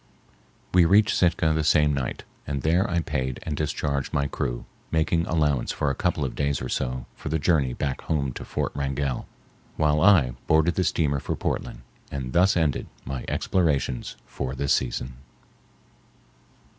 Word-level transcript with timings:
We 0.73 0.83
reached 0.83 1.15
Sitka 1.15 1.53
the 1.53 1.63
same 1.63 1.93
night, 1.93 2.23
and 2.47 2.63
there 2.63 2.89
I 2.89 3.01
paid 3.01 3.39
and 3.43 3.55
discharged 3.55 4.11
my 4.15 4.25
crew, 4.25 4.65
making 4.89 5.27
allowance 5.27 5.71
for 5.71 5.91
a 5.91 5.95
couple 5.95 6.25
of 6.25 6.33
days 6.33 6.59
or 6.59 6.69
so 6.69 7.05
for 7.13 7.29
the 7.29 7.37
journey 7.37 7.73
back 7.73 8.01
home 8.01 8.33
to 8.33 8.43
Fort 8.43 8.71
Wrangell, 8.75 9.27
while 9.77 10.01
I 10.01 10.31
boarded 10.47 10.73
the 10.73 10.83
steamer 10.83 11.19
for 11.19 11.35
Portland 11.35 11.81
and 12.09 12.33
thus 12.33 12.57
ended 12.57 12.87
my 13.05 13.25
explorations 13.27 14.15
for 14.25 14.55
this 14.55 14.73
season. 14.73 15.17